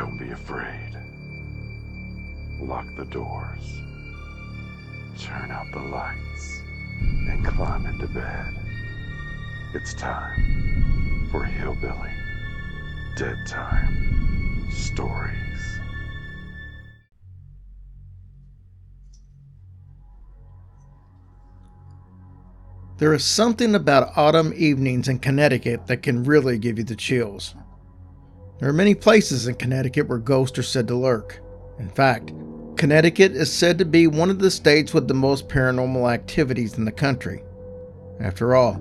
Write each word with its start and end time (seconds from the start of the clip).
Don't 0.00 0.16
be 0.16 0.30
afraid. 0.30 0.96
Lock 2.58 2.86
the 2.96 3.04
doors. 3.04 3.82
Turn 5.18 5.50
out 5.50 5.66
the 5.74 5.78
lights. 5.78 6.62
And 7.28 7.44
climb 7.44 7.84
into 7.84 8.08
bed. 8.08 8.54
It's 9.74 9.92
time 9.92 11.28
for 11.30 11.44
Hillbilly 11.44 12.14
Dead 13.14 13.36
Time 13.46 14.70
Stories. 14.70 15.80
There 22.96 23.12
is 23.12 23.22
something 23.22 23.74
about 23.74 24.16
autumn 24.16 24.54
evenings 24.56 25.08
in 25.08 25.18
Connecticut 25.18 25.88
that 25.88 26.02
can 26.02 26.24
really 26.24 26.56
give 26.56 26.78
you 26.78 26.84
the 26.84 26.96
chills. 26.96 27.54
There 28.60 28.68
are 28.68 28.74
many 28.74 28.94
places 28.94 29.46
in 29.46 29.54
Connecticut 29.54 30.06
where 30.06 30.18
ghosts 30.18 30.58
are 30.58 30.62
said 30.62 30.86
to 30.88 30.94
lurk. 30.94 31.40
In 31.78 31.88
fact, 31.88 32.34
Connecticut 32.76 33.32
is 33.32 33.50
said 33.50 33.78
to 33.78 33.86
be 33.86 34.06
one 34.06 34.28
of 34.28 34.38
the 34.38 34.50
states 34.50 34.92
with 34.92 35.08
the 35.08 35.14
most 35.14 35.48
paranormal 35.48 36.12
activities 36.12 36.76
in 36.76 36.84
the 36.84 36.92
country. 36.92 37.42
After 38.20 38.54
all, 38.54 38.78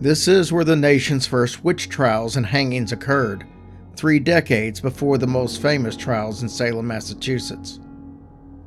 this 0.00 0.26
is 0.26 0.52
where 0.52 0.64
the 0.64 0.74
nation's 0.74 1.28
first 1.28 1.62
witch 1.62 1.88
trials 1.88 2.36
and 2.36 2.44
hangings 2.44 2.90
occurred, 2.90 3.46
three 3.94 4.18
decades 4.18 4.80
before 4.80 5.16
the 5.16 5.28
most 5.28 5.62
famous 5.62 5.96
trials 5.96 6.42
in 6.42 6.48
Salem, 6.48 6.88
Massachusetts. 6.88 7.78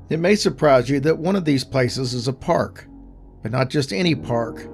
It 0.09 0.19
may 0.19 0.35
surprise 0.35 0.89
you 0.89 1.01
that 1.01 1.17
one 1.17 1.35
of 1.35 1.43
these 1.43 1.65
places 1.65 2.13
is 2.13 2.29
a 2.29 2.33
park, 2.33 2.87
but 3.41 3.51
not 3.51 3.69
just 3.69 3.91
any 3.91 4.15
park, 4.15 4.65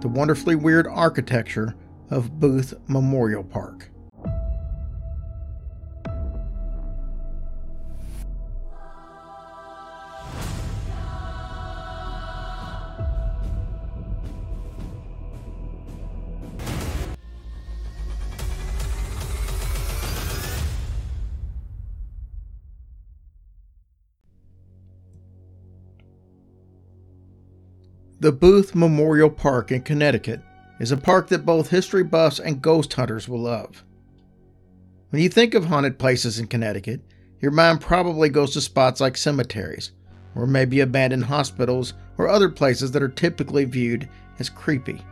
the 0.00 0.08
wonderfully 0.08 0.54
weird 0.54 0.86
architecture 0.86 1.74
of 2.10 2.38
Booth 2.38 2.74
Memorial 2.86 3.42
Park. 3.42 3.91
The 28.22 28.30
Booth 28.30 28.76
Memorial 28.76 29.28
Park 29.28 29.72
in 29.72 29.82
Connecticut 29.82 30.42
is 30.78 30.92
a 30.92 30.96
park 30.96 31.26
that 31.30 31.44
both 31.44 31.70
history 31.70 32.04
buffs 32.04 32.38
and 32.38 32.62
ghost 32.62 32.92
hunters 32.92 33.28
will 33.28 33.40
love. 33.40 33.82
When 35.10 35.20
you 35.20 35.28
think 35.28 35.54
of 35.54 35.64
haunted 35.64 35.98
places 35.98 36.38
in 36.38 36.46
Connecticut, 36.46 37.00
your 37.40 37.50
mind 37.50 37.80
probably 37.80 38.28
goes 38.28 38.52
to 38.52 38.60
spots 38.60 39.00
like 39.00 39.16
cemeteries, 39.16 39.90
or 40.36 40.46
maybe 40.46 40.78
abandoned 40.78 41.24
hospitals, 41.24 41.94
or 42.16 42.28
other 42.28 42.48
places 42.48 42.92
that 42.92 43.02
are 43.02 43.08
typically 43.08 43.64
viewed 43.64 44.08
as 44.38 44.48
creepy. 44.48 45.04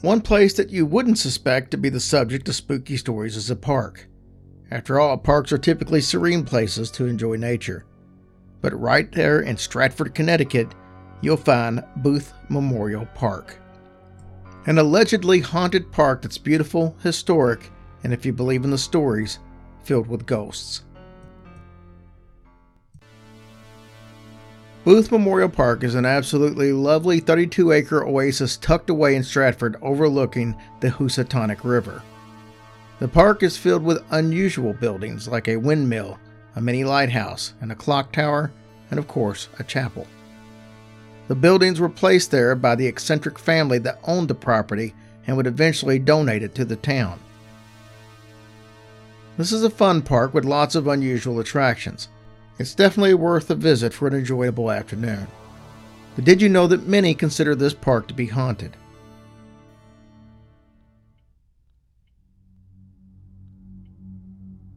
One 0.00 0.22
place 0.22 0.54
that 0.54 0.70
you 0.70 0.86
wouldn't 0.86 1.18
suspect 1.18 1.72
to 1.72 1.76
be 1.76 1.90
the 1.90 2.00
subject 2.00 2.48
of 2.48 2.54
spooky 2.54 2.96
stories 2.96 3.36
is 3.36 3.50
a 3.50 3.54
park. 3.54 4.08
After 4.70 4.98
all, 4.98 5.18
parks 5.18 5.52
are 5.52 5.58
typically 5.58 6.00
serene 6.00 6.46
places 6.46 6.90
to 6.92 7.04
enjoy 7.04 7.36
nature. 7.36 7.84
But 8.62 8.80
right 8.80 9.12
there 9.12 9.42
in 9.42 9.58
Stratford, 9.58 10.14
Connecticut, 10.14 10.74
you'll 11.20 11.36
find 11.36 11.84
Booth 11.96 12.32
Memorial 12.48 13.06
Park. 13.14 13.56
An 14.66 14.78
allegedly 14.78 15.40
haunted 15.40 15.90
park 15.90 16.22
that's 16.22 16.38
beautiful, 16.38 16.96
historic, 17.02 17.70
and 18.04 18.12
if 18.12 18.26
you 18.26 18.32
believe 18.32 18.64
in 18.64 18.70
the 18.70 18.78
stories, 18.78 19.38
filled 19.82 20.06
with 20.06 20.26
ghosts. 20.26 20.82
Booth 24.82 25.12
Memorial 25.12 25.48
Park 25.48 25.84
is 25.84 25.94
an 25.94 26.06
absolutely 26.06 26.72
lovely 26.72 27.20
32 27.20 27.72
acre 27.72 28.06
oasis 28.06 28.56
tucked 28.56 28.88
away 28.88 29.14
in 29.14 29.22
Stratford 29.22 29.76
overlooking 29.82 30.56
the 30.80 30.90
Housatonic 30.90 31.64
River. 31.64 32.02
The 32.98 33.08
park 33.08 33.42
is 33.42 33.58
filled 33.58 33.82
with 33.82 34.04
unusual 34.10 34.72
buildings 34.72 35.28
like 35.28 35.48
a 35.48 35.56
windmill, 35.56 36.18
a 36.56 36.60
mini 36.60 36.84
lighthouse, 36.84 37.54
and 37.60 37.70
a 37.70 37.74
clock 37.74 38.12
tower, 38.12 38.52
and 38.90 38.98
of 38.98 39.06
course, 39.06 39.48
a 39.58 39.64
chapel. 39.64 40.06
The 41.30 41.36
buildings 41.36 41.78
were 41.78 41.88
placed 41.88 42.32
there 42.32 42.56
by 42.56 42.74
the 42.74 42.88
eccentric 42.88 43.38
family 43.38 43.78
that 43.78 44.00
owned 44.02 44.26
the 44.26 44.34
property 44.34 44.94
and 45.28 45.36
would 45.36 45.46
eventually 45.46 46.00
donate 46.00 46.42
it 46.42 46.56
to 46.56 46.64
the 46.64 46.74
town. 46.74 47.20
This 49.36 49.52
is 49.52 49.62
a 49.62 49.70
fun 49.70 50.02
park 50.02 50.34
with 50.34 50.44
lots 50.44 50.74
of 50.74 50.88
unusual 50.88 51.38
attractions. 51.38 52.08
It's 52.58 52.74
definitely 52.74 53.14
worth 53.14 53.48
a 53.48 53.54
visit 53.54 53.94
for 53.94 54.08
an 54.08 54.14
enjoyable 54.14 54.72
afternoon. 54.72 55.28
But 56.16 56.24
did 56.24 56.42
you 56.42 56.48
know 56.48 56.66
that 56.66 56.88
many 56.88 57.14
consider 57.14 57.54
this 57.54 57.74
park 57.74 58.08
to 58.08 58.14
be 58.14 58.26
haunted? 58.26 58.76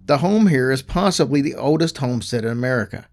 The 0.05 0.19
home 0.19 0.45
here 0.45 0.69
is 0.69 0.83
possibly 0.83 1.41
the 1.41 1.55
oldest 1.55 1.97
homestead 1.97 2.45
in 2.45 2.51
America. 2.51 3.07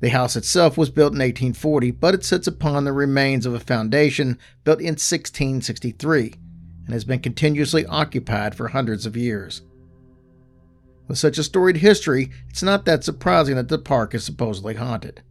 The 0.00 0.10
house 0.10 0.36
itself 0.36 0.76
was 0.76 0.90
built 0.90 1.12
in 1.12 1.18
1840, 1.18 1.90
but 1.92 2.14
it 2.14 2.24
sits 2.24 2.46
upon 2.46 2.84
the 2.84 2.92
remains 2.92 3.46
of 3.46 3.54
a 3.54 3.60
foundation 3.60 4.38
built 4.62 4.80
in 4.80 4.94
1663 4.94 6.34
and 6.84 6.92
has 6.92 7.04
been 7.04 7.20
continuously 7.20 7.86
occupied 7.86 8.54
for 8.54 8.68
hundreds 8.68 9.06
of 9.06 9.16
years. 9.16 9.62
With 11.08 11.18
such 11.18 11.38
a 11.38 11.44
storied 11.44 11.78
history, 11.78 12.30
it's 12.48 12.62
not 12.62 12.84
that 12.84 13.04
surprising 13.04 13.56
that 13.56 13.68
the 13.68 13.78
park 13.78 14.14
is 14.14 14.24
supposedly 14.24 14.74
haunted. 14.74 15.22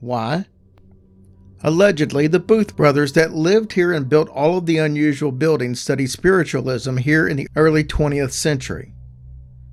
Why? 0.00 0.46
Allegedly, 1.62 2.26
the 2.26 2.40
Booth 2.40 2.74
brothers 2.76 3.12
that 3.12 3.34
lived 3.34 3.72
here 3.72 3.92
and 3.92 4.08
built 4.08 4.30
all 4.30 4.56
of 4.56 4.64
the 4.64 4.78
unusual 4.78 5.32
buildings 5.32 5.80
studied 5.80 6.10
spiritualism 6.10 6.96
here 6.96 7.28
in 7.28 7.36
the 7.36 7.48
early 7.54 7.84
20th 7.84 8.32
century. 8.32 8.94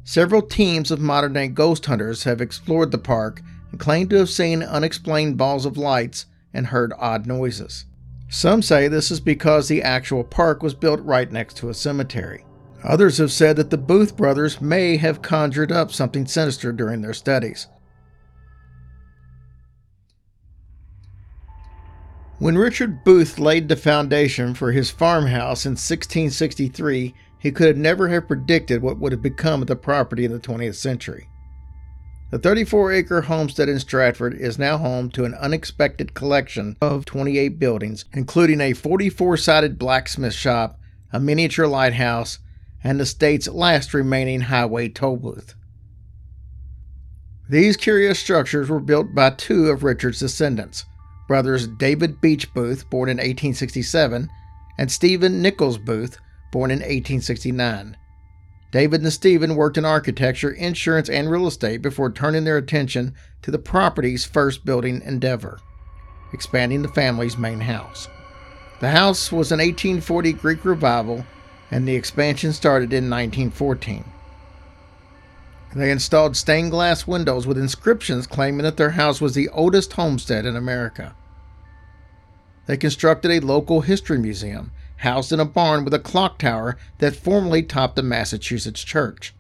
Several 0.04 0.42
teams 0.42 0.92
of 0.92 1.00
modern 1.00 1.34
day 1.34 1.48
ghost 1.48 1.86
hunters 1.86 2.24
have 2.24 2.42
explored 2.42 2.92
the 2.92 2.98
park 2.98 3.42
and 3.72 3.80
claim 3.80 4.08
to 4.10 4.16
have 4.18 4.30
seen 4.30 4.64
unexplained 4.64 5.38
balls 5.38 5.66
of 5.66 5.78
lights 5.78 6.26
and 6.54 6.68
heard 6.68 6.94
odd 6.98 7.26
noises. 7.28 7.86
Some 8.30 8.62
say 8.62 8.88
this 8.88 9.10
is 9.12 9.20
because 9.20 9.68
the 9.68 9.82
actual 9.82 10.24
park 10.24 10.62
was 10.62 10.74
built 10.74 11.02
right 11.04 11.32
next 11.32 11.58
to 11.58 11.70
a 11.70 11.74
cemetery. 11.74 12.46
Others 12.84 13.18
have 13.18 13.32
said 13.32 13.56
that 13.56 13.70
the 13.70 13.78
Booth 13.78 14.18
brothers 14.18 14.62
may 14.62 14.98
have 14.98 15.22
conjured 15.22 15.72
up 15.72 15.92
something 15.92 16.26
sinister 16.26 16.72
during 16.72 17.02
their 17.02 17.14
studies. 17.14 17.68
When 22.40 22.58
Richard 22.58 23.04
Booth 23.04 23.40
laid 23.40 23.68
the 23.68 23.76
foundation 23.76 24.54
for 24.54 24.72
his 24.72 24.92
farmhouse 24.92 25.66
in 25.66 25.72
1663, 25.72 27.16
he 27.40 27.52
could 27.52 27.78
never 27.78 28.10
have 28.10 28.28
predicted 28.28 28.82
what 28.82 29.00
would 29.00 29.12
have 29.12 29.24
become 29.24 29.62
of 29.62 29.68
the 29.68 29.76
property 29.76 30.24
in 30.24 30.32
the 30.32 30.40
20th 30.40 30.76
century. 30.76 31.30
The 32.30 32.40
34 32.40 32.92
acre 32.92 33.22
homestead 33.22 33.70
in 33.70 33.80
Stratford 33.80 34.34
is 34.34 34.60
now 34.60 34.78
home 34.78 35.10
to 35.12 35.24
an 35.24 35.34
unexpected 35.36 36.14
collection 36.14 36.76
of 36.82 37.06
28 37.06 37.58
buildings, 37.58 38.04
including 38.12 38.60
a 38.60 38.74
44 38.74 39.38
sided 39.38 39.80
blacksmith 39.80 40.34
shop, 40.34 40.78
a 41.14 41.22
miniature 41.22 41.68
lighthouse, 41.68 42.40
and 42.84 43.00
the 43.00 43.06
state's 43.06 43.48
last 43.48 43.94
remaining 43.94 44.42
highway 44.42 44.90
toll 44.90 45.16
booth. 45.16 45.56
These 47.50 47.78
curious 47.78 48.20
structures 48.20 48.70
were 48.70 48.82
built 48.82 49.16
by 49.16 49.30
two 49.30 49.70
of 49.70 49.86
Richard's 49.86 50.20
descendants, 50.20 50.84
brothers 51.30 51.66
David 51.66 52.20
Beach 52.20 52.54
Booth, 52.54 52.90
born 52.90 53.08
in 53.08 53.18
1867, 53.18 54.30
and 54.78 54.92
Stephen 54.92 55.42
Nichols 55.42 55.78
Booth, 55.78 56.18
born 56.52 56.72
in 56.72 56.80
1869. 56.80 57.96
David 58.78 59.02
and 59.02 59.12
Stephen 59.12 59.56
worked 59.56 59.80
in 59.80 59.86
architecture, 59.86 60.52
insurance, 60.52 61.10
and 61.10 61.32
real 61.32 61.48
estate 61.48 61.82
before 61.82 62.12
turning 62.12 62.44
their 62.44 62.58
attention 62.58 63.16
to 63.42 63.50
the 63.50 63.58
property's 63.58 64.24
first 64.24 64.66
building 64.66 65.02
endeavor, 65.04 65.60
expanding 66.32 66.84
the 66.84 66.88
family's 66.88 67.40
main 67.40 67.62
house. 67.62 68.08
The 68.80 68.92
house 68.92 69.32
was 69.32 69.52
an 69.52 69.58
1840 69.58 70.34
Greek 70.34 70.64
revival, 70.64 71.26
and 71.72 71.88
the 71.88 71.96
expansion 71.96 72.54
started 72.54 72.94
in 72.94 73.10
1914. 73.10 74.04
They 75.76 75.90
installed 75.90 76.38
stained 76.38 76.70
glass 76.70 77.08
windows 77.08 77.48
with 77.48 77.58
inscriptions 77.58 78.28
claiming 78.28 78.62
that 78.62 78.78
their 78.78 78.92
house 78.92 79.20
was 79.20 79.34
the 79.34 79.50
oldest 79.50 79.94
homestead 79.94 80.46
in 80.46 80.56
America. 80.56 81.16
They 82.68 82.78
constructed 82.78 83.32
a 83.32 83.40
local 83.44 83.82
history 83.82 84.20
museum 84.20 84.72
housed 84.98 85.32
in 85.32 85.40
a 85.40 85.46
barn 85.46 85.84
with 85.84 85.94
a 85.94 86.00
clock 86.00 86.40
tower 86.40 86.78
that 87.00 87.16
formerly 87.16 87.64
topped 87.64 88.00
a 88.00 88.04
Massachusetts 88.04 88.84
church. 88.84 89.34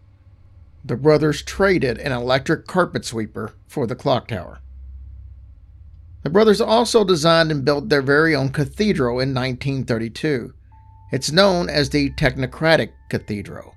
The 0.83 0.95
brothers 0.95 1.42
traded 1.42 1.98
an 1.98 2.12
electric 2.12 2.68
carpet 2.68 3.06
sweeper 3.06 3.54
for 3.68 3.88
the 3.88 3.95
clock 3.95 4.27
tower. 4.27 4.59
The 6.24 6.30
brothers 6.30 6.62
also 6.62 7.04
designed 7.04 7.51
and 7.51 7.63
built 7.63 7.89
their 7.89 8.01
very 8.01 8.36
own 8.36 8.50
cathedral 8.50 9.19
in 9.19 9.33
1932. 9.33 10.54
It's 11.12 11.31
known 11.31 11.69
as 11.69 11.89
the 11.89 12.09
Technocratic 12.12 12.92
Cathedral. 13.09 13.75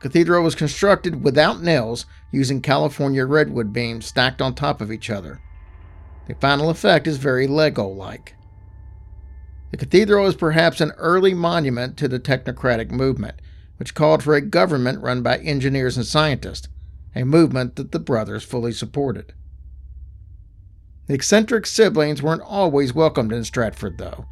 The 0.00 0.08
cathedral 0.08 0.44
was 0.44 0.54
constructed 0.54 1.24
without 1.24 1.62
nails 1.62 2.06
using 2.30 2.60
California 2.60 3.24
redwood 3.26 3.72
beams 3.72 4.06
stacked 4.06 4.40
on 4.40 4.54
top 4.54 4.80
of 4.80 4.92
each 4.92 5.10
other. 5.10 5.40
The 6.26 6.34
final 6.36 6.70
effect 6.70 7.06
is 7.06 7.16
very 7.16 7.46
Lego 7.46 7.86
like. 7.86 8.33
The 9.74 9.86
cathedral 9.86 10.28
is 10.28 10.36
perhaps 10.36 10.80
an 10.80 10.92
early 10.98 11.34
monument 11.34 11.96
to 11.96 12.06
the 12.06 12.20
technocratic 12.20 12.92
movement, 12.92 13.42
which 13.76 13.92
called 13.92 14.22
for 14.22 14.36
a 14.36 14.40
government 14.40 15.02
run 15.02 15.20
by 15.20 15.38
engineers 15.38 15.96
and 15.96 16.06
scientists, 16.06 16.68
a 17.16 17.24
movement 17.24 17.74
that 17.74 17.90
the 17.90 17.98
brothers 17.98 18.44
fully 18.44 18.70
supported. 18.70 19.32
The 21.08 21.14
eccentric 21.14 21.66
siblings 21.66 22.22
weren't 22.22 22.42
always 22.42 22.94
welcomed 22.94 23.32
in 23.32 23.42
Stratford, 23.42 23.98
though. 23.98 24.26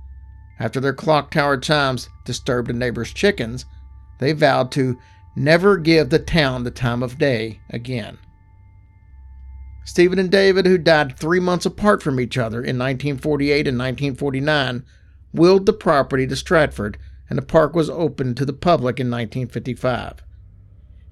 After 0.60 0.78
their 0.78 0.92
clock 0.92 1.32
tower 1.32 1.56
chimes 1.56 2.08
disturbed 2.24 2.70
a 2.70 2.72
neighbor's 2.72 3.12
chickens, 3.12 3.64
they 4.20 4.34
vowed 4.34 4.70
to 4.70 4.96
never 5.34 5.76
give 5.76 6.10
the 6.10 6.20
town 6.20 6.62
the 6.62 6.70
time 6.70 7.02
of 7.02 7.18
day 7.18 7.58
again. 7.68 8.16
Stephen 9.84 10.20
and 10.20 10.30
David, 10.30 10.66
who 10.66 10.78
died 10.78 11.18
three 11.18 11.40
months 11.40 11.66
apart 11.66 12.00
from 12.00 12.20
each 12.20 12.38
other 12.38 12.58
in 12.58 12.78
1948 12.78 13.66
and 13.66 13.76
1949, 13.76 14.84
willed 15.32 15.66
the 15.66 15.72
property 15.72 16.26
to 16.26 16.36
Stratford, 16.36 16.98
and 17.28 17.38
the 17.38 17.42
park 17.42 17.74
was 17.74 17.88
opened 17.88 18.36
to 18.36 18.44
the 18.44 18.52
public 18.52 19.00
in 19.00 19.10
1955. 19.10 20.22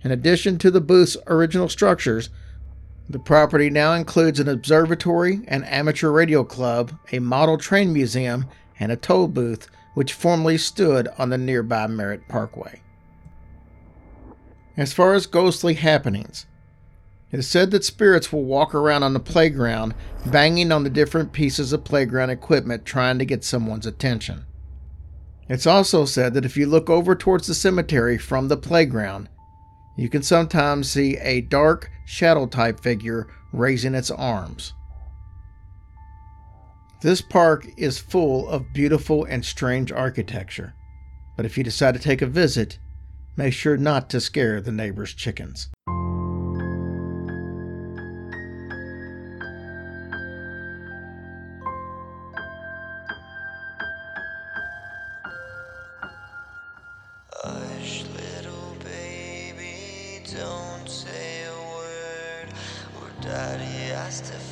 In 0.03 0.11
addition 0.11 0.59
to 0.59 0.71
the 0.71 0.81
booth's 0.81 1.17
original 1.27 1.69
structures, 1.69 2.31
the 3.09 3.19
property 3.19 3.71
now 3.71 3.95
includes 3.95 4.39
an 4.39 4.49
observatory, 4.49 5.41
an 5.49 5.65
amateur 5.65 6.11
radio 6.11 6.45
club, 6.45 6.93
a 7.13 7.19
model 7.19 7.59
train 7.59 7.93
museum, 7.93 8.47
and 8.79 8.93
a 8.93 8.97
toll 8.97 9.29
booth, 9.29 9.69
which 9.95 10.13
formerly 10.13 10.57
stood 10.57 11.09
on 11.19 11.31
the 11.31 11.39
nearby 11.39 11.87
Merritt 11.87 12.29
Parkway. 12.29 12.81
As 14.77 14.93
far 14.93 15.15
as 15.15 15.27
ghostly 15.27 15.75
happenings, 15.75 16.47
it 17.33 17.39
is 17.39 17.49
said 17.49 17.71
that 17.71 17.85
spirits 17.85 18.33
will 18.33 18.45
walk 18.45 18.75
around 18.75 19.03
on 19.03 19.13
the 19.13 19.21
playground, 19.21 19.95
banging 20.27 20.73
on 20.73 20.83
the 20.83 20.91
different 20.91 21.33
pieces 21.33 21.73
of 21.73 21.85
playground 21.85 22.31
equipment 22.31 22.85
trying 22.85 23.19
to 23.19 23.25
get 23.25 23.45
someone's 23.45 23.87
attention. 23.87 24.45
It's 25.49 25.67
also 25.67 26.05
said 26.05 26.35
that 26.35 26.45
if 26.45 26.57
you 26.57 26.67
look 26.67 26.91
over 26.91 27.15
towards 27.15 27.47
the 27.47 27.55
cemetery 27.55 28.19
from 28.19 28.49
the 28.49 28.57
playground, 28.57 29.29
you 29.97 30.09
can 30.09 30.23
sometimes 30.23 30.91
see 30.91 31.17
a 31.19 31.41
dark, 31.41 31.91
shadow 32.07 32.47
type 32.47 32.81
figure 32.81 33.29
raising 33.53 33.95
its 33.95 34.11
arms. 34.11 34.75
This 37.03 37.21
park 37.21 37.67
is 37.77 37.99
full 37.99 38.49
of 38.49 38.73
beautiful 38.73 39.25
and 39.25 39.45
strange 39.45 39.91
architecture, 39.91 40.75
but 41.37 41.47
if 41.47 41.57
you 41.57 41.65
decide 41.65 41.95
to 41.95 42.01
take 42.01 42.23
a 42.23 42.27
visit, 42.27 42.79
make 43.37 43.55
sure 43.55 43.77
not 43.77 44.11
to 44.11 44.21
scare 44.21 44.61
the 44.61 44.73
neighbor's 44.73 45.15
chickens. 45.15 45.71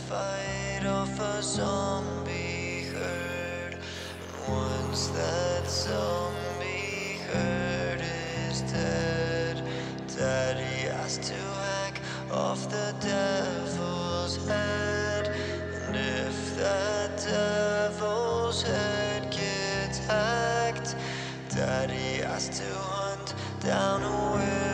Fight 0.08 0.86
off 0.86 1.20
a 1.20 1.42
zombie 1.42 2.84
herd. 2.94 3.76
Once 4.48 5.08
that 5.08 5.68
zombie 5.68 7.18
herd 7.30 8.00
is 8.48 8.62
dead, 8.62 9.62
daddy 10.16 10.88
has 10.88 11.18
to 11.18 11.34
hack 11.34 12.00
off 12.32 12.70
the 12.70 12.94
devil's 13.02 14.48
head. 14.48 15.28
And 15.88 15.96
if 15.96 16.56
that 16.56 17.18
devil's 17.18 18.62
head 18.62 19.30
gets 19.30 19.98
hacked, 20.06 20.96
Daddy 21.50 22.22
has 22.22 22.48
to 22.60 22.74
hunt 22.74 23.34
down 23.60 24.02
a 24.02 24.32
werewolf 24.32 24.67